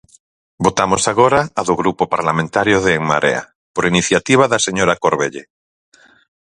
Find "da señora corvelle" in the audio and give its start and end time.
4.51-5.43